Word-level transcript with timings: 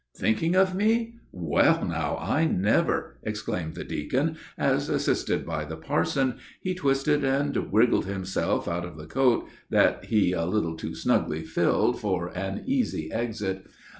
"Thinking 0.17 0.55
of 0.55 0.73
me! 0.73 1.13
Well, 1.31 1.85
now, 1.85 2.17
I 2.19 2.45
never!" 2.47 3.19
exclaimed 3.21 3.75
the 3.75 3.83
deacon, 3.83 4.35
as, 4.57 4.89
assisted 4.89 5.45
by 5.45 5.63
the 5.63 5.75
parson, 5.77 6.39
he 6.59 6.73
twisted 6.73 7.23
and 7.23 7.71
wriggled 7.71 8.07
himself 8.07 8.67
out 8.67 8.83
of 8.83 8.97
his 8.97 9.05
coat, 9.09 9.47
that 9.69 10.05
he 10.05 10.31
filled, 10.31 10.43
a 10.43 10.49
little 10.51 10.75
too 10.75 10.95
snugly 10.95 11.43
for 11.43 12.35
an 12.35 12.63
easy 12.65 13.11
exit. 13.11 13.67